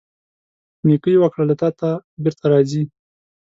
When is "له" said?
1.49-1.55